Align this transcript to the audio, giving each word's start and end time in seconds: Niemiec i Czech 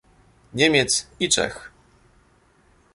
Niemiec 0.53 1.07
i 1.19 1.29
Czech 1.29 1.71